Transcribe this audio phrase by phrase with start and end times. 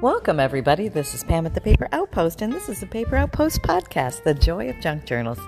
[0.00, 0.86] Welcome, everybody.
[0.86, 4.32] This is Pam at the Paper Outpost, and this is the Paper Outpost podcast, The
[4.32, 5.40] Joy of Junk Journals.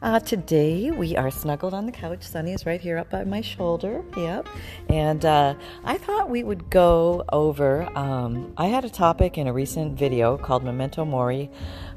[0.00, 2.22] Uh, today, we are snuggled on the couch.
[2.22, 4.04] Sunny is right here up by my shoulder.
[4.16, 4.48] Yep.
[4.88, 7.82] And uh, I thought we would go over.
[7.98, 11.50] Um, I had a topic in a recent video called Memento Mori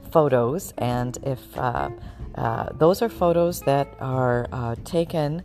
[0.09, 1.91] photos, and if uh,
[2.33, 5.43] uh those are photos that are uh, taken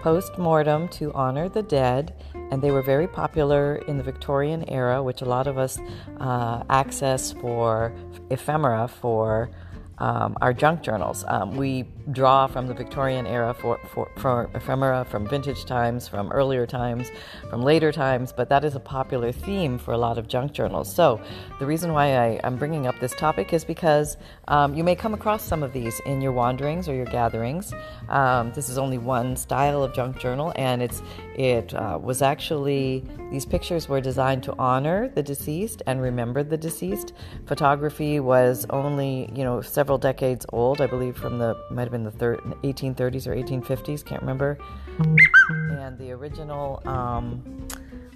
[0.00, 2.14] post mortem to honor the dead
[2.50, 5.78] and they were very popular in the Victorian era, which a lot of us
[6.18, 7.92] uh, access for
[8.30, 9.50] ephemera for
[9.98, 11.24] um, our junk journals.
[11.28, 16.30] Um, we draw from the Victorian era for, for, for, ephemera, from vintage times, from
[16.32, 17.10] earlier times,
[17.48, 20.92] from later times, but that is a popular theme for a lot of junk journals.
[20.92, 21.20] So,
[21.58, 24.16] the reason why I, am bringing up this topic is because
[24.48, 27.72] um, you may come across some of these in your wanderings or your gatherings.
[28.08, 31.02] Um, this is only one style of junk journal, and it's
[31.34, 36.56] it uh, was actually these pictures were designed to honor the deceased and remember the
[36.56, 37.12] deceased.
[37.46, 42.04] Photography was only you know several decades old, I believe, from the might have been
[42.04, 44.58] the thir- 1830s or 1850s, can't remember.
[44.98, 47.68] And the original um,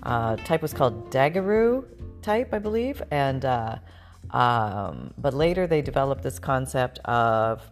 [0.03, 1.85] uh, type was called Daguerreau
[2.23, 3.03] type, I believe.
[3.11, 3.79] And uh,
[4.31, 7.63] um, but later they developed this concept of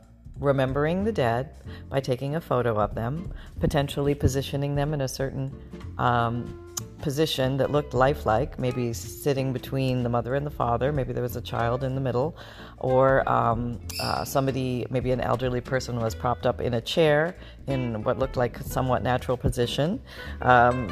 [0.40, 1.50] remembering the dead
[1.88, 5.54] by taking a photo of them, potentially positioning them in a certain
[5.98, 6.66] um,
[7.00, 11.36] position that looked lifelike, maybe sitting between the mother and the father, maybe there was
[11.36, 12.36] a child in the middle,
[12.78, 18.02] or um, uh, somebody, maybe an elderly person, was propped up in a chair in
[18.02, 20.00] what looked like a somewhat natural position.
[20.42, 20.88] Um,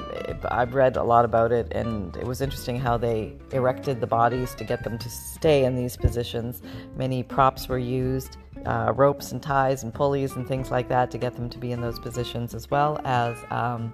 [0.51, 4.55] I've read a lot about it, and it was interesting how they erected the bodies
[4.57, 6.63] to get them to stay in these positions.
[6.97, 8.37] Many props were used.
[8.67, 11.73] Uh, ropes and ties and pulleys and things like that to get them to be
[11.73, 13.93] in those positions, as well as um,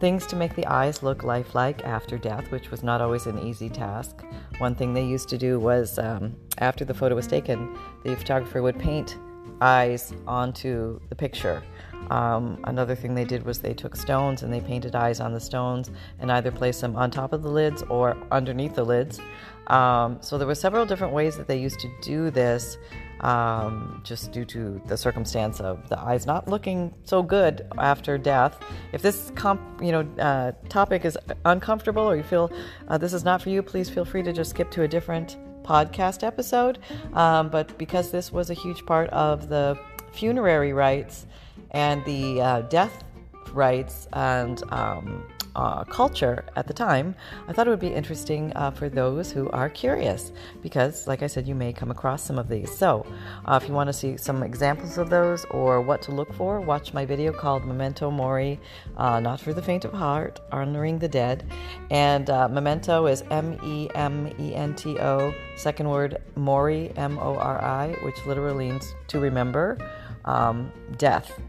[0.00, 3.68] Things to make the eyes look lifelike after death, which was not always an easy
[3.68, 4.24] task.
[4.58, 8.60] One thing they used to do was, um, after the photo was taken, the photographer
[8.62, 9.16] would paint
[9.60, 11.62] eyes onto the picture.
[12.10, 15.40] Um, another thing they did was they took stones and they painted eyes on the
[15.40, 19.20] stones and either placed them on top of the lids or underneath the lids.
[19.68, 22.76] Um, so there were several different ways that they used to do this
[23.20, 28.58] um, just due to the circumstance of the eyes not looking so good after death.
[28.92, 31.16] If this comp, you know uh, topic is
[31.46, 32.52] uncomfortable or you feel
[32.88, 35.38] uh, this is not for you, please feel free to just skip to a different
[35.64, 36.78] podcast episode.
[37.14, 39.78] Um, but because this was a huge part of the
[40.12, 41.26] funerary rites
[41.70, 43.04] and the uh, death
[43.52, 47.14] rites and um, uh, culture at the time,
[47.48, 50.32] I thought it would be interesting uh, for those who are curious
[50.62, 52.76] because, like I said, you may come across some of these.
[52.76, 53.06] So,
[53.44, 56.60] uh, if you want to see some examples of those or what to look for,
[56.60, 58.60] watch my video called Memento Mori,
[58.96, 61.44] uh, Not for the Faint of Heart, Honoring the Dead.
[61.90, 67.18] And uh, Memento is M E M E N T O, second word Mori, M
[67.18, 69.78] O R I, which literally means to remember
[70.24, 71.40] um, death.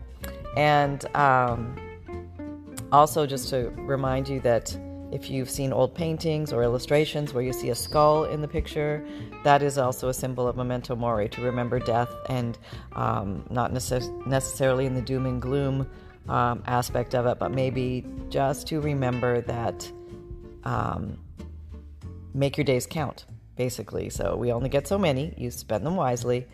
[0.56, 1.76] And um,
[2.92, 4.76] also, just to remind you that
[5.12, 9.06] if you've seen old paintings or illustrations where you see a skull in the picture,
[9.44, 12.58] that is also a symbol of memento mori, to remember death and
[12.94, 15.88] um, not necess- necessarily in the doom and gloom
[16.28, 19.90] um, aspect of it, but maybe just to remember that
[20.64, 21.18] um,
[22.34, 23.26] make your days count,
[23.56, 24.10] basically.
[24.10, 26.48] So we only get so many, you spend them wisely.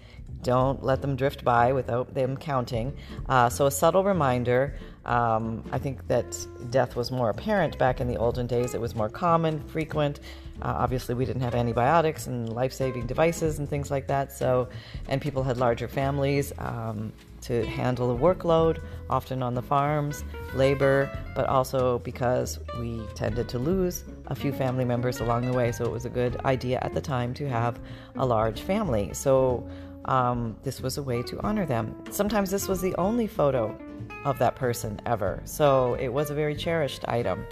[0.44, 2.94] Don't let them drift by without them counting.
[3.30, 4.76] Uh, so, a subtle reminder
[5.06, 6.38] um, I think that
[6.70, 8.76] death was more apparent back in the olden days.
[8.76, 10.20] It was more common, frequent.
[10.62, 14.32] Uh, obviously, we didn't have antibiotics and life saving devices and things like that.
[14.32, 14.70] So,
[15.08, 17.12] and people had larger families um,
[17.42, 23.58] to handle the workload, often on the farms, labor, but also because we tended to
[23.58, 25.72] lose a few family members along the way.
[25.72, 27.80] So, it was a good idea at the time to have
[28.18, 29.10] a large family.
[29.14, 29.68] So,
[30.06, 31.96] um, this was a way to honor them.
[32.10, 33.78] Sometimes this was the only photo
[34.26, 35.42] of that person ever.
[35.46, 37.46] So it was a very cherished item.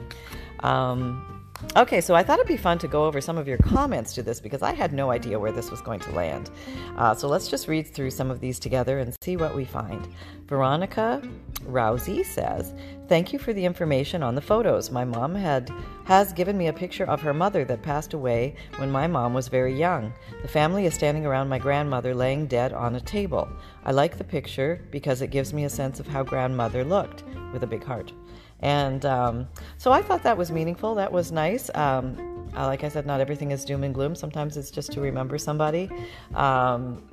[0.62, 1.39] Um,
[1.76, 4.24] Okay, so I thought it'd be fun to go over some of your comments to
[4.24, 6.50] this because I had no idea where this was going to land.
[6.96, 10.08] Uh, so let's just read through some of these together and see what we find.
[10.46, 11.22] Veronica
[11.66, 12.74] Rousey says,
[13.10, 14.90] "Thank you for the information on the photos.
[14.90, 15.70] My mom had
[16.06, 19.50] has given me a picture of her mother that passed away when my mom was
[19.50, 20.14] very young.
[20.42, 23.48] The family is standing around my grandmother laying dead on a table.
[23.84, 27.64] I like the picture because it gives me a sense of how grandmother looked with
[27.64, 28.14] a big heart."
[28.62, 29.48] And um,
[29.78, 30.96] so I thought that was meaningful.
[30.96, 31.70] That was nice.
[31.76, 34.16] Um, uh, like I said, not everything is doom and gloom.
[34.16, 35.90] Sometimes it's just to remember somebody.
[36.36, 37.04] Um,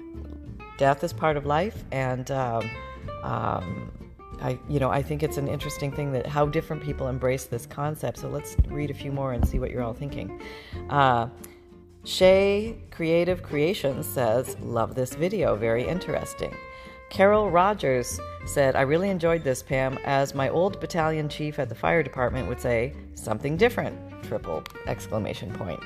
[0.78, 2.70] death is part of life, and um,
[3.22, 3.92] um,
[4.40, 7.66] I, you know, I think it's an interesting thing that how different people embrace this
[7.66, 8.18] concept.
[8.18, 10.40] So let's read a few more and see what you're all thinking.
[10.90, 11.28] Uh,
[12.04, 16.54] Shay Creative Creations says, Love this video, very interesting.
[17.10, 19.98] Carol Rogers said, I really enjoyed this, Pam.
[20.04, 25.52] As my old battalion chief at the fire department would say, something different, triple exclamation
[25.52, 25.80] point.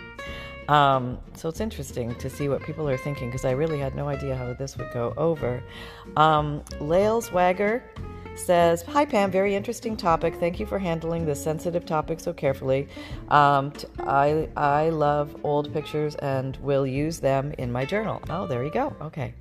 [0.69, 4.09] Um, so it's interesting to see what people are thinking because I really had no
[4.09, 5.63] idea how this would go over.
[6.17, 7.83] Um, Lales Wagger
[8.37, 10.37] says, Hi Pam, very interesting topic.
[10.37, 12.89] Thank you for handling this sensitive topic so carefully.
[13.29, 18.23] Um, t- I, I love old pictures and will use them in my journal.
[18.31, 18.95] Oh, there you go.
[19.03, 19.35] Okay.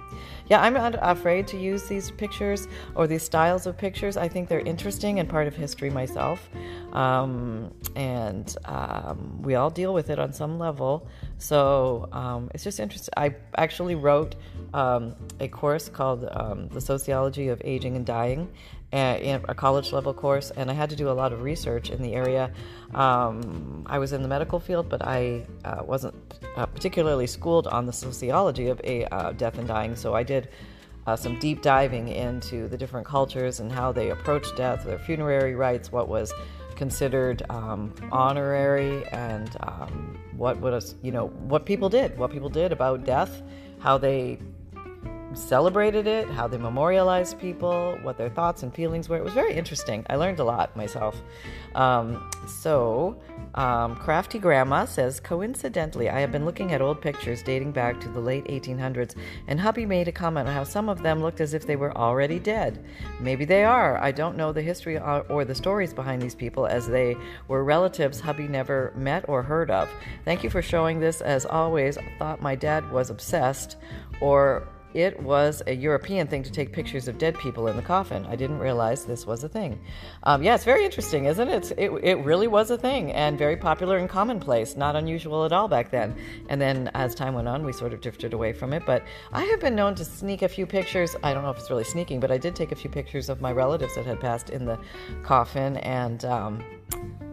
[0.49, 4.17] Yeah, I'm not afraid to use these pictures or these styles of pictures.
[4.17, 6.49] I think they're interesting and part of history myself.
[6.91, 11.07] Um, and um, we all deal with it on some level.
[11.37, 13.13] So um, it's just interesting.
[13.15, 14.35] I actually wrote
[14.73, 18.49] um, a course called um, The Sociology of Aging and Dying
[18.91, 22.13] a college level course, and I had to do a lot of research in the
[22.15, 22.51] area.
[22.93, 26.15] Um, I was in the medical field, but I uh, wasn't
[26.57, 30.38] uh, particularly schooled on the sociology of a, uh, death and dying, so I did.
[31.07, 35.55] Uh, some deep diving into the different cultures and how they approached death, their funerary
[35.55, 36.31] rites, what was
[36.75, 42.71] considered um, honorary, and um, what was you know what people did, what people did
[42.71, 43.41] about death,
[43.79, 44.39] how they
[45.33, 49.17] celebrated it, how they memorialized people, what their thoughts and feelings were.
[49.17, 50.05] It was very interesting.
[50.09, 51.21] I learned a lot myself.
[51.75, 53.19] Um, so,
[53.55, 58.09] um, Crafty Grandma says, coincidentally, I have been looking at old pictures dating back to
[58.09, 59.15] the late 1800s,
[59.47, 61.95] and hubby made a comment on how some of them looked as if they were
[61.95, 62.83] already dead.
[63.19, 63.97] Maybe they are.
[63.97, 67.15] I don't know the history or the stories behind these people, as they
[67.47, 69.89] were relatives hubby never met or heard of.
[70.25, 71.21] Thank you for showing this.
[71.21, 73.77] As always, I thought my dad was obsessed
[74.21, 78.25] or it was a European thing to take pictures of dead people in the coffin.
[78.25, 79.79] I didn't realize this was a thing.
[80.23, 81.71] Um, yeah, it's very interesting, isn't it?
[81.77, 81.91] it?
[82.03, 85.91] It really was a thing and very popular and commonplace, not unusual at all back
[85.91, 86.15] then.
[86.49, 88.83] And then as time went on, we sort of drifted away from it.
[88.85, 91.15] But I have been known to sneak a few pictures.
[91.23, 93.41] I don't know if it's really sneaking, but I did take a few pictures of
[93.41, 94.79] my relatives that had passed in the
[95.23, 96.25] coffin and.
[96.25, 96.63] Um,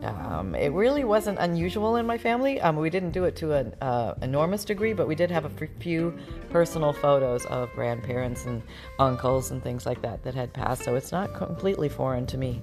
[0.02, 2.60] um, it really wasn't unusual in my family.
[2.60, 5.68] Um, we didn't do it to an uh, enormous degree, but we did have a
[5.80, 6.16] few
[6.50, 8.62] personal photos of grandparents and
[8.98, 10.84] uncles and things like that that had passed.
[10.84, 12.62] So it's not completely foreign to me.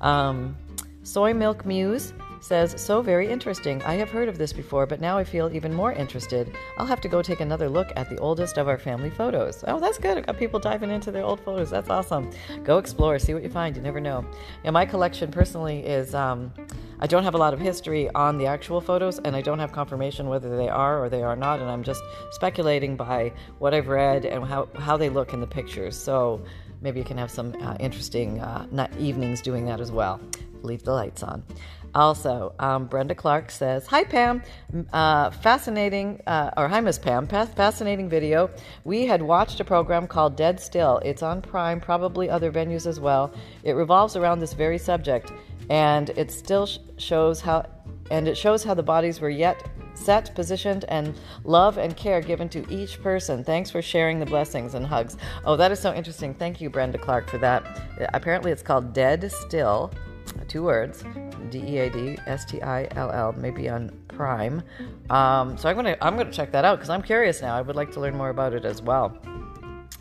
[0.00, 0.56] Um,
[1.02, 2.12] Soy Milk Muse
[2.44, 3.82] says, So very interesting.
[3.82, 6.54] I have heard of this before, but now I feel even more interested.
[6.76, 9.64] I'll have to go take another look at the oldest of our family photos.
[9.66, 10.18] Oh, that's good.
[10.18, 11.70] I've got people diving into their old photos.
[11.70, 12.30] That's awesome.
[12.62, 13.74] Go explore, see what you find.
[13.74, 14.26] You never know.
[14.62, 16.14] Yeah, my collection personally is.
[16.14, 16.52] Um,
[17.00, 19.72] I don't have a lot of history on the actual photos, and I don't have
[19.72, 23.88] confirmation whether they are or they are not, and I'm just speculating by what I've
[23.88, 25.96] read and how, how they look in the pictures.
[25.96, 26.42] So
[26.84, 30.20] maybe you can have some uh, interesting uh, evenings doing that as well.
[30.62, 31.42] Leave the lights on.
[31.94, 34.42] Also, um, Brenda Clark says, Hi, Pam.
[34.92, 37.26] Uh, fascinating, uh, or hi, Miss Pam.
[37.26, 38.50] Fascinating video.
[38.84, 40.98] We had watched a program called Dead Still.
[41.04, 43.32] It's on Prime, probably other venues as well.
[43.62, 45.32] It revolves around this very subject,
[45.70, 47.64] and it still sh- shows how,
[48.10, 49.62] and it shows how the bodies were yet
[49.94, 51.14] set, positioned, and
[51.44, 53.44] love and care given to each person.
[53.44, 55.16] Thanks for sharing the blessings and hugs.
[55.44, 56.34] Oh, that is so interesting.
[56.34, 57.82] Thank you, Brenda Clark, for that.
[58.12, 59.92] Apparently, it's called Dead Still
[60.48, 61.04] two words,
[61.50, 64.62] D E A D S T I L L, maybe on Prime.
[65.10, 67.56] Um, so I'm gonna I'm gonna check that out because I'm curious now.
[67.56, 69.16] I would like to learn more about it as well.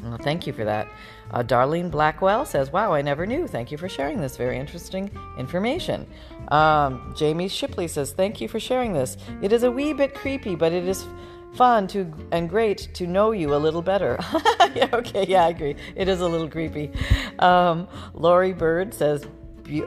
[0.04, 0.88] Well thank you for that.
[1.32, 3.48] Uh, Darlene Blackwell says, "Wow, I never knew.
[3.48, 6.08] Thank you for sharing this very interesting information."
[6.50, 9.18] Um, Jamie Shipley says, "Thank you for sharing this.
[9.42, 11.06] It is a wee bit creepy, but it is."
[11.54, 14.18] fun to and great to know you a little better.
[14.74, 15.76] yeah, okay, yeah, I agree.
[15.96, 16.92] It is a little creepy.
[17.38, 19.28] Um, Lori Bird says,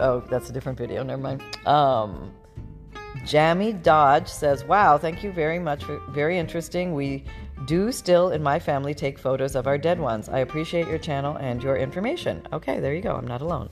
[0.00, 1.02] oh, that's a different video.
[1.02, 1.42] Never mind.
[1.66, 2.32] Um,
[3.24, 5.84] Jammy Dodge says, "Wow, thank you very much.
[5.84, 6.94] For, very interesting.
[6.94, 7.24] We
[7.66, 10.28] do still in my family take photos of our dead ones.
[10.28, 12.46] I appreciate your channel and your information.
[12.52, 13.14] Okay, there you go.
[13.14, 13.68] I'm not alone.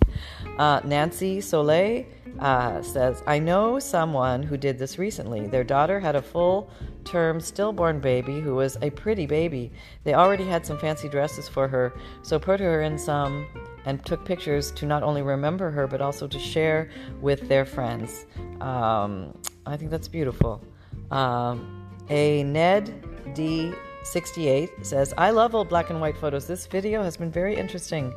[0.58, 2.04] Uh, Nancy Soleil
[2.38, 5.46] uh, says, I know someone who did this recently.
[5.46, 6.70] Their daughter had a full
[7.04, 9.70] term stillborn baby who was a pretty baby.
[10.02, 13.46] They already had some fancy dresses for her, so put her in some
[13.84, 18.26] and took pictures to not only remember her but also to share with their friends.
[18.60, 19.36] Um,
[19.66, 20.62] I think that's beautiful.
[21.10, 23.02] Um, a Ned
[23.34, 26.46] D68 says, I love old black and white photos.
[26.46, 28.14] This video has been very interesting.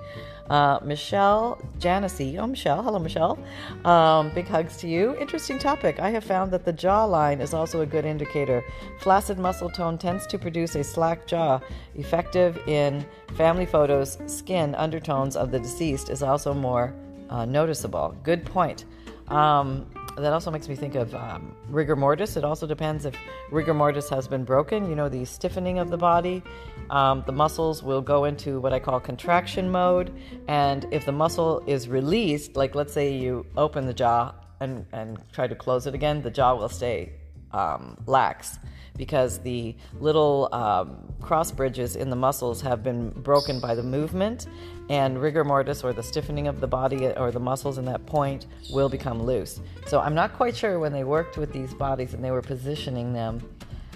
[0.50, 2.38] Uh, Michelle Janesy.
[2.38, 2.82] Oh, Michelle.
[2.82, 3.38] Hello, Michelle.
[3.86, 5.18] Um, big hugs to you.
[5.18, 6.00] Interesting topic.
[6.00, 8.64] I have found that the jawline is also a good indicator.
[9.00, 11.60] Flaccid muscle tone tends to produce a slack jaw.
[11.96, 16.94] Effective in family photos, skin undertones of the deceased is also more
[17.30, 18.16] uh, noticeable.
[18.24, 18.86] Good point.
[19.28, 19.86] Um,
[20.18, 22.38] that also makes me think of um, rigor mortis.
[22.38, 23.16] It also depends if
[23.52, 24.90] rigor mortis has been broken.
[24.90, 26.44] You know, the stiffening of the body,
[26.90, 30.12] um, the muscles will go into what I call contraction mode.
[30.48, 35.20] And if the muscle is released, like let's say you open the jaw and, and
[35.32, 37.14] try to close it again, the jaw will stay
[37.52, 38.60] um, lax
[38.98, 44.48] because the little um, cross bridges in the muscles have been broken by the movement,
[44.90, 48.48] and rigor mortis or the stiffening of the body or the muscles in that point
[48.72, 49.60] will become loose.
[49.86, 53.14] So I'm not quite sure when they worked with these bodies and they were positioning
[53.14, 53.42] them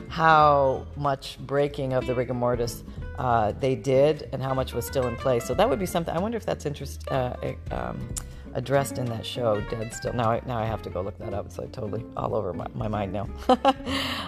[0.10, 2.84] how much breaking of the rigor mortis
[3.18, 5.46] uh, they did and how much was still in place.
[5.46, 6.14] So that would be something.
[6.14, 7.10] I wonder if that's interest.
[7.10, 7.36] Uh,
[7.72, 8.10] um,
[8.54, 10.14] addressed in that show, Dead Still.
[10.14, 11.46] Now, I, now I have to go look that up.
[11.46, 13.28] It's like totally all over my, my mind now.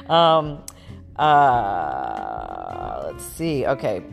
[0.13, 0.63] um,
[1.17, 3.65] uh, let's see.
[3.65, 4.03] Okay.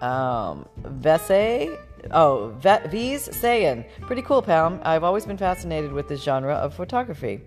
[0.00, 1.78] Um, Vese.
[2.10, 4.80] Oh, V's saying, pretty cool, Pam.
[4.82, 7.40] I've always been fascinated with this genre of photography.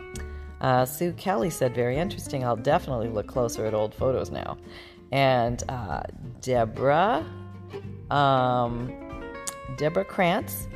[0.61, 2.43] Uh, Sue Kelly said, Very interesting.
[2.43, 4.57] I'll definitely look closer at old photos now.
[5.11, 6.03] And uh,
[6.41, 7.25] Deborah,
[8.11, 8.93] um,
[9.77, 10.67] Deborah Krantz,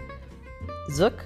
[0.91, 1.25] Zook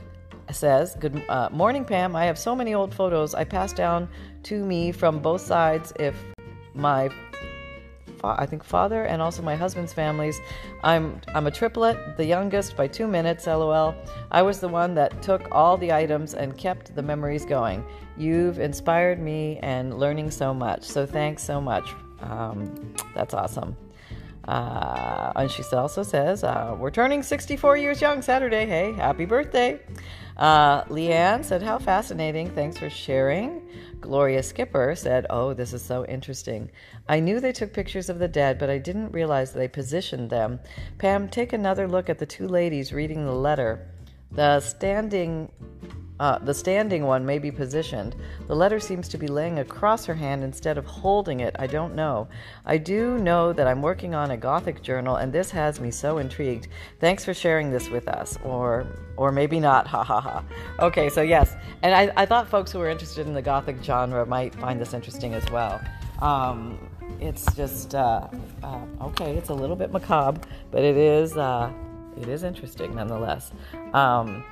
[0.51, 2.15] says, Good uh, morning, Pam.
[2.15, 4.09] I have so many old photos I passed down
[4.43, 5.93] to me from both sides.
[5.99, 6.15] If
[6.73, 7.09] my
[8.23, 10.39] I think father and also my husband's families.
[10.83, 13.95] I'm I'm a triplet, the youngest by 2 minutes, lol.
[14.31, 17.83] I was the one that took all the items and kept the memories going.
[18.17, 20.83] You've inspired me and learning so much.
[20.83, 21.93] So thanks so much.
[22.21, 23.75] Um, that's awesome.
[24.47, 28.65] Uh, and she also says, uh, We're turning 64 years young Saturday.
[28.65, 29.79] Hey, happy birthday.
[30.37, 32.49] Uh, Leanne said, How fascinating.
[32.51, 33.61] Thanks for sharing.
[33.99, 36.69] Gloria Skipper said, Oh, this is so interesting.
[37.09, 40.59] I knew they took pictures of the dead, but I didn't realize they positioned them.
[40.97, 43.87] Pam, take another look at the two ladies reading the letter.
[44.31, 45.51] The standing
[46.19, 48.15] uh, the standing one may be positioned.
[48.47, 51.55] The letter seems to be laying across her hand instead of holding it.
[51.59, 52.27] I don't know.
[52.65, 56.17] I do know that I'm working on a Gothic journal, and this has me so
[56.17, 56.67] intrigued.
[56.99, 59.85] Thanks for sharing this with us, or or maybe not.
[59.87, 60.43] Ha ha ha.
[60.79, 64.25] Okay, so yes, and I, I thought folks who were interested in the Gothic genre
[64.25, 65.79] might find this interesting as well.
[66.19, 66.79] Um,
[67.19, 68.27] it's just uh,
[68.63, 69.35] uh, okay.
[69.35, 71.71] It's a little bit macabre, but it is uh,
[72.19, 73.51] it is interesting nonetheless.
[73.93, 74.43] Um,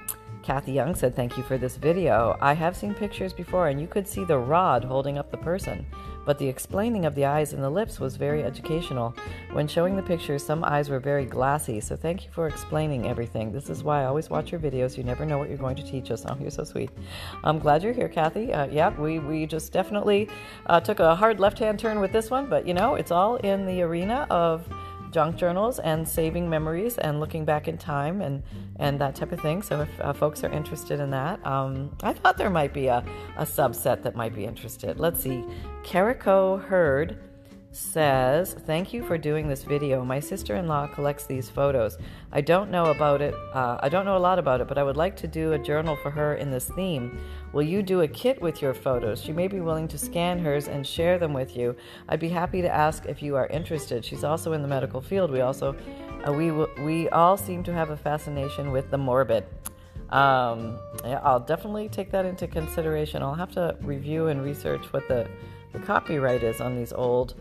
[0.46, 2.38] Kathy Young said, Thank you for this video.
[2.40, 5.84] I have seen pictures before, and you could see the rod holding up the person,
[6.24, 9.16] but the explaining of the eyes and the lips was very educational.
[9.54, 13.52] When showing the pictures, some eyes were very glassy, so thank you for explaining everything.
[13.52, 14.98] This is why I always watch your videos.
[14.98, 16.24] You never know what you're going to teach us.
[16.30, 16.92] Oh, you're so sweet.
[17.44, 18.54] I'm glad you're here, Kathy.
[18.54, 20.30] Uh, yeah, we, we just definitely
[20.68, 23.38] uh, took a hard left hand turn with this one, but you know, it's all
[23.38, 24.64] in the arena of
[25.16, 28.44] junk journals and saving memories and looking back in time and,
[28.82, 29.62] and that type of thing.
[29.62, 33.02] So if uh, folks are interested in that, um, I thought there might be a,
[33.38, 35.00] a subset that might be interested.
[35.00, 35.42] Let's see.
[35.84, 37.18] Carico Hurd
[37.76, 40.04] says, Thank you for doing this video.
[40.04, 41.98] My sister in law collects these photos.
[42.32, 44.84] I don't know about it, uh, I don't know a lot about it, but I
[44.84, 47.20] would like to do a journal for her in this theme.
[47.54, 49.22] Will you do a kit with your photos?
[49.22, 51.76] She may be willing to scan hers and share them with you.
[52.08, 54.06] I'd be happy to ask if you are interested.
[54.06, 55.32] She's also in the medical field.
[55.32, 55.76] We also,
[56.28, 59.46] uh, we, we all seem to have a fascination with the morbid.
[60.10, 63.22] Um, I'll definitely take that into consideration.
[63.22, 65.28] I'll have to review and research what the,
[65.74, 67.36] the copyright is on these old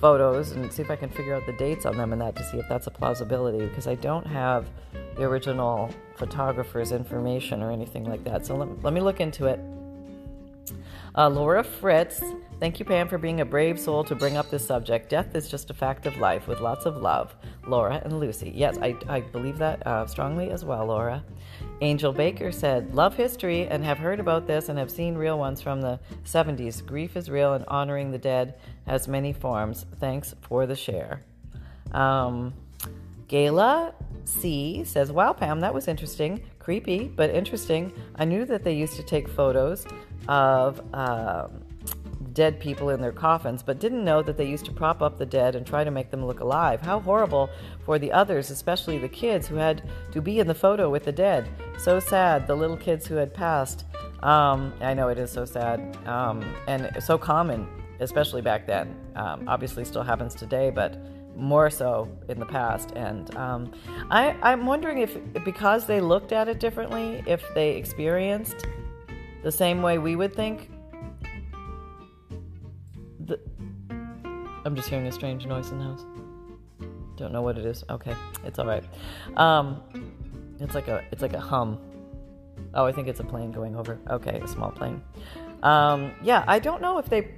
[0.00, 2.44] photos and see if I can figure out the dates on them and that to
[2.44, 4.68] see if that's a plausibility because I don't have
[5.16, 8.46] the original photographer's information or anything like that.
[8.46, 9.60] So let, let me look into it.
[11.16, 12.22] Uh, Laura Fritz,
[12.60, 15.08] thank you, Pam, for being a brave soul to bring up this subject.
[15.08, 17.34] Death is just a fact of life with lots of love.
[17.66, 18.52] Laura and Lucy.
[18.54, 21.24] Yes, I, I believe that uh, strongly as well, Laura.
[21.80, 25.62] Angel Baker said, Love history and have heard about this and have seen real ones
[25.62, 26.84] from the 70s.
[26.84, 28.54] Grief is real and honoring the dead
[28.86, 29.86] has many forms.
[30.00, 31.20] Thanks for the share.
[31.92, 32.52] Um,
[34.24, 36.42] C says, Wow, Pam, that was interesting.
[36.58, 37.92] Creepy, but interesting.
[38.16, 39.86] I knew that they used to take photos
[40.26, 40.82] of.
[40.92, 41.48] Uh,
[42.38, 45.26] dead people in their coffins, but didn't know that they used to prop up the
[45.26, 46.80] dead and try to make them look alive.
[46.80, 47.50] How horrible
[47.84, 51.10] for the others, especially the kids who had to be in the photo with the
[51.10, 51.48] dead.
[51.78, 53.86] So sad, the little kids who had passed.
[54.22, 57.66] Um, I know it is so sad um, and so common,
[57.98, 58.94] especially back then.
[59.16, 60.96] Um, obviously, still happens today, but
[61.34, 62.92] more so in the past.
[62.94, 63.72] And um,
[64.12, 68.64] I, I'm wondering if, because they looked at it differently, if they experienced
[69.42, 70.70] the same way we would think.
[74.64, 76.04] I'm just hearing a strange noise in the house.
[77.16, 77.84] Don't know what it is.
[77.90, 78.84] Okay, it's all right.
[79.36, 79.82] Um,
[80.60, 81.78] it's like a it's like a hum.
[82.74, 83.98] Oh, I think it's a plane going over.
[84.10, 85.02] Okay, a small plane.
[85.62, 87.34] Um, yeah, I don't know if they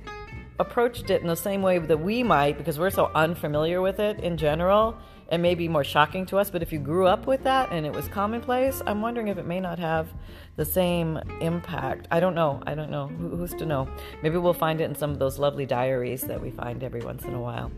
[0.58, 4.20] approached it in the same way that we might because we're so unfamiliar with it
[4.20, 4.96] in general.
[5.30, 7.86] It may be more shocking to us, but if you grew up with that and
[7.86, 10.08] it was commonplace, I'm wondering if it may not have
[10.56, 12.08] the same impact.
[12.10, 12.60] I don't know.
[12.66, 13.06] I don't know.
[13.06, 13.88] who's to know?
[14.22, 17.24] Maybe we'll find it in some of those lovely diaries that we find every once
[17.24, 17.70] in a while.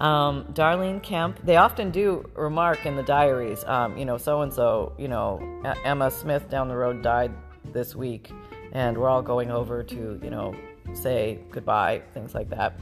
[0.00, 4.52] Um, Darlene Kemp, they often do remark in the diaries, um, you know, so and
[4.52, 5.40] so, you know,
[5.84, 7.32] Emma Smith down the road died
[7.72, 8.30] this week,
[8.72, 10.54] and we're all going over to, you know,
[10.94, 12.78] say goodbye, things like that.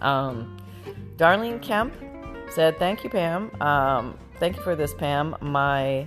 [0.00, 0.58] Um,
[1.16, 1.94] Darlene Kemp
[2.52, 3.50] said, Thank you, Pam.
[3.60, 5.36] Um, thank you for this, Pam.
[5.40, 6.06] My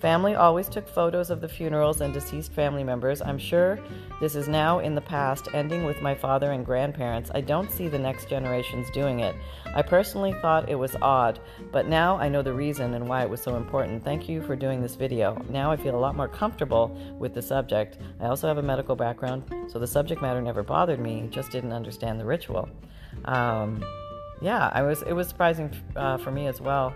[0.00, 3.20] family always took photos of the funerals and deceased family members.
[3.20, 3.78] I'm sure
[4.20, 7.30] this is now in the past, ending with my father and grandparents.
[7.34, 9.34] I don't see the next generations doing it.
[9.74, 11.38] I personally thought it was odd,
[11.70, 14.02] but now I know the reason and why it was so important.
[14.02, 15.42] Thank you for doing this video.
[15.50, 17.98] Now I feel a lot more comfortable with the subject.
[18.20, 21.72] I also have a medical background, so the subject matter never bothered me, just didn't
[21.72, 22.68] understand the ritual.
[23.26, 23.84] Um,
[24.40, 25.02] yeah, I was.
[25.02, 26.94] It was surprising uh, for me as well.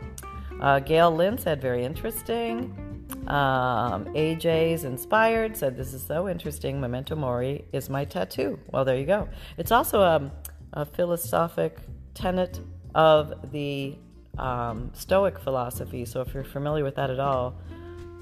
[0.61, 2.81] Uh, Gail Lynn said, "Very interesting."
[3.27, 6.81] Um, AJ's inspired said, "This is so interesting.
[6.81, 9.29] Memento mori is my tattoo." Well, there you go.
[9.59, 10.33] It's also a,
[10.73, 11.79] a philosophic
[12.15, 12.61] tenet
[12.95, 13.97] of the
[14.39, 16.05] um, Stoic philosophy.
[16.05, 17.57] So if you're familiar with that at all,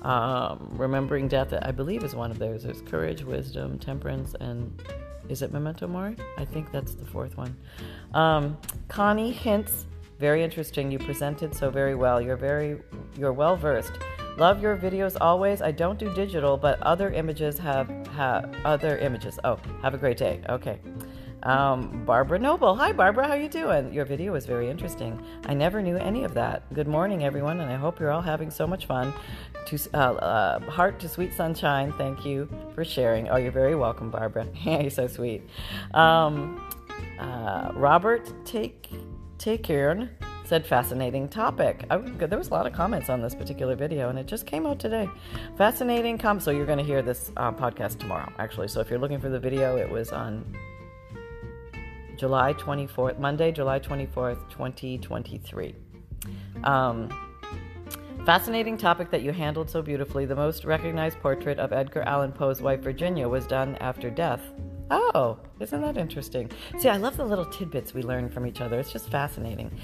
[0.02, 2.64] um, remembering death, I believe, is one of those.
[2.64, 4.82] There's courage, wisdom, temperance, and
[5.32, 6.14] is it Memento Mori?
[6.36, 7.56] I think that's the fourth one.
[8.12, 9.86] Um, Connie hints.
[10.18, 10.92] Very interesting.
[10.92, 12.20] You presented so very well.
[12.20, 12.78] You're very,
[13.18, 13.92] you're well versed.
[14.36, 15.60] Love your videos always.
[15.62, 19.38] I don't do digital, but other images have have other images.
[19.42, 20.42] Oh, have a great day.
[20.48, 20.78] Okay.
[21.42, 22.76] Um, Barbara Noble.
[22.76, 23.26] Hi, Barbara.
[23.26, 23.92] How you doing?
[23.92, 25.20] Your video was very interesting.
[25.46, 26.72] I never knew any of that.
[26.72, 29.12] Good morning, everyone, and I hope you're all having so much fun.
[29.66, 31.92] To uh, uh, heart to sweet sunshine.
[31.92, 33.28] Thank you for sharing.
[33.28, 34.46] Oh, you're very welcome, Barbara.
[34.64, 35.42] you're so sweet.
[35.94, 36.64] Um,
[37.18, 38.88] uh, Robert, take
[39.38, 40.10] care
[40.44, 41.86] said fascinating topic.
[41.88, 44.66] I, there was a lot of comments on this particular video, and it just came
[44.66, 45.08] out today.
[45.56, 46.40] Fascinating com.
[46.40, 48.68] So you're going to hear this uh, podcast tomorrow, actually.
[48.68, 50.44] So if you're looking for the video, it was on
[52.22, 55.74] July 24th, Monday, July 24th, 2023.
[56.62, 57.08] Um,
[58.24, 60.24] fascinating topic that you handled so beautifully.
[60.24, 64.40] The most recognized portrait of Edgar Allan Poe's wife Virginia was done after death.
[64.88, 66.48] Oh, isn't that interesting?
[66.78, 68.78] See, I love the little tidbits we learn from each other.
[68.78, 69.76] It's just fascinating.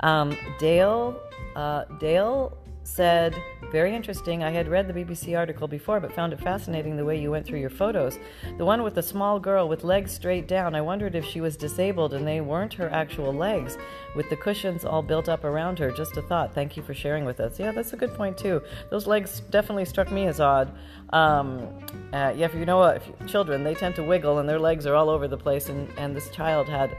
[0.00, 1.18] Um, Dale,
[1.54, 3.34] uh, Dale said,
[3.72, 4.44] Very interesting.
[4.44, 7.44] I had read the BBC article before, but found it fascinating the way you went
[7.44, 8.18] through your photos.
[8.58, 11.56] The one with the small girl with legs straight down, I wondered if she was
[11.56, 13.76] disabled and they weren't her actual legs,
[14.14, 15.90] with the cushions all built up around her.
[15.90, 16.54] Just a thought.
[16.54, 17.58] Thank you for sharing with us.
[17.58, 18.62] Yeah, that's a good point, too.
[18.90, 20.72] Those legs definitely struck me as odd.
[21.10, 21.68] Um,
[22.12, 24.86] uh, yeah, if you know what, if children, they tend to wiggle and their legs
[24.86, 26.96] are all over the place, and, and this child had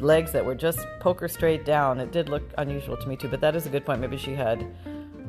[0.00, 2.00] legs that were just poker straight down.
[2.00, 4.00] It did look unusual to me, too, but that is a good point.
[4.00, 4.66] Maybe she had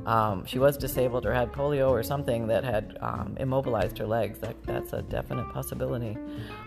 [0.05, 4.39] um, she was disabled or had polio or something that had um, immobilized her legs.
[4.39, 6.17] That, that's a definite possibility.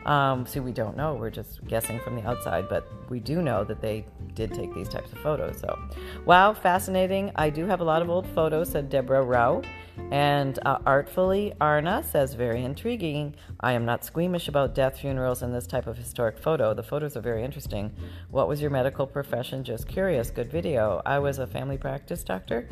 [0.06, 1.14] Um, see, we don't know.
[1.14, 4.88] We're just guessing from the outside, but we do know that they did take these
[4.88, 5.58] types of photos.
[5.60, 5.78] So,
[6.24, 7.30] wow, fascinating.
[7.36, 9.62] I do have a lot of old photos, said Deborah Rao.
[10.10, 13.34] And uh, artfully, Arna says, very intriguing.
[13.60, 16.72] I am not squeamish about death, funerals, and this type of historic photo.
[16.72, 17.92] The photos are very interesting.
[18.30, 19.64] What was your medical profession?
[19.64, 20.30] Just curious.
[20.30, 21.02] Good video.
[21.04, 22.68] I was a family practice doctor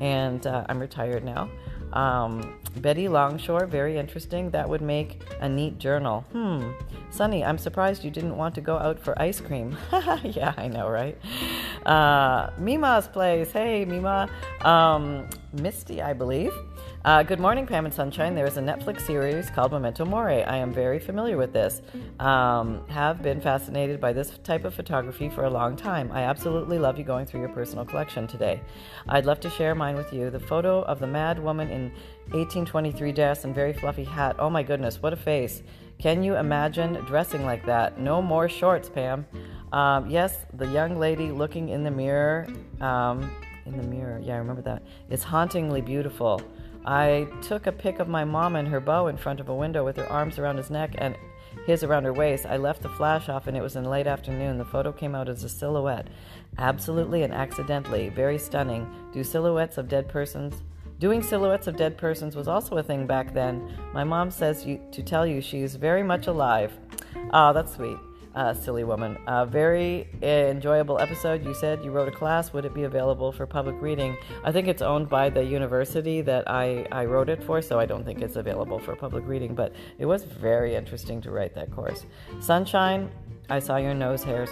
[0.00, 1.48] and uh, I'm retired now.
[1.92, 4.50] Um, Betty Longshore, very interesting.
[4.50, 6.24] That would make a neat journal.
[6.32, 6.72] Hmm.
[7.10, 9.76] Sunny, I'm surprised you didn't want to go out for ice cream.
[10.22, 11.16] yeah, I know, right?
[11.86, 13.50] Uh, Mima's place.
[13.52, 14.28] Hey, Mima.
[14.62, 16.52] Um, Misty, I believe.
[17.06, 18.34] Uh, good morning, Pam and Sunshine.
[18.34, 20.42] There is a Netflix series called Memento Mori.
[20.42, 21.80] I am very familiar with this.
[22.18, 26.10] Um, have been fascinated by this type of photography for a long time.
[26.10, 28.60] I absolutely love you going through your personal collection today.
[29.08, 30.30] I'd love to share mine with you.
[30.30, 31.92] The photo of the mad woman in
[32.32, 34.34] 1823 dress and very fluffy hat.
[34.40, 35.62] Oh my goodness, what a face!
[36.00, 38.00] Can you imagine dressing like that?
[38.00, 39.26] No more shorts, Pam.
[39.70, 42.48] Um, yes, the young lady looking in the mirror.
[42.80, 43.30] Um,
[43.64, 44.82] in the mirror, yeah, I remember that.
[45.08, 46.40] Is hauntingly beautiful.
[46.86, 49.84] I took a pic of my mom and her beau in front of a window
[49.84, 51.16] with her arms around his neck and
[51.66, 52.46] his around her waist.
[52.46, 54.58] I left the flash off and it was in late afternoon.
[54.58, 56.08] The photo came out as a silhouette.
[56.58, 58.08] Absolutely and accidentally.
[58.10, 58.88] Very stunning.
[59.12, 60.62] Do silhouettes of dead persons?
[61.00, 63.76] Doing silhouettes of dead persons was also a thing back then.
[63.92, 66.72] My mom says you, to tell you she's very much alive.
[67.32, 67.98] Ah, oh, that's sweet
[68.36, 69.16] uh, silly woman.
[69.26, 71.44] Uh, very enjoyable episode.
[71.44, 72.52] You said you wrote a class.
[72.52, 74.16] Would it be available for public reading?
[74.44, 77.86] I think it's owned by the university that I, I wrote it for, so I
[77.86, 79.54] don't think it's available for public reading.
[79.54, 82.04] But it was very interesting to write that course.
[82.40, 83.10] Sunshine,
[83.48, 84.50] I saw your nose hairs.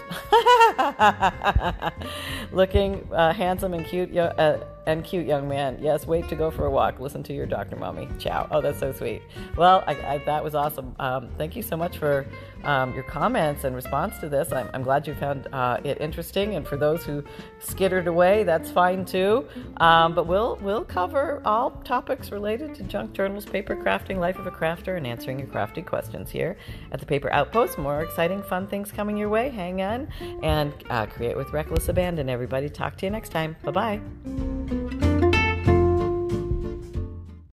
[2.52, 5.78] Looking uh, handsome and cute, uh, and cute young man.
[5.80, 7.00] Yes, wait to go for a walk.
[7.00, 8.08] Listen to your doctor, mommy.
[8.18, 8.46] Ciao.
[8.50, 9.22] Oh, that's so sweet.
[9.56, 10.94] Well, I, I, that was awesome.
[10.98, 12.26] Um, thank you so much for
[12.64, 14.52] um, your comments and response to this.
[14.52, 17.24] I'm, I'm glad you found uh, it interesting, and for those who
[17.60, 19.46] skittered away, that's fine too.
[19.78, 24.46] Um, but we'll we'll cover all topics related to junk journals, paper crafting, life of
[24.46, 26.56] a crafter, and answering your crafty questions here
[26.92, 27.78] at the Paper Outpost.
[27.78, 29.50] More exciting, fun things coming your way.
[29.50, 30.08] Hang on
[30.42, 32.28] and uh, create with reckless abandon.
[32.28, 33.56] Everybody, talk to you next time.
[33.62, 34.53] Bye bye.